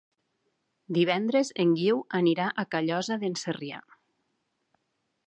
[0.97, 3.83] Divendres en Guiu anirà a Callosa d'en Sarrià.